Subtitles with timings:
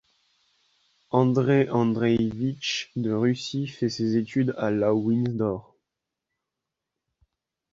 [1.11, 5.75] Andreï Andreïevitch de Russie fait ses études à l' à Windsor.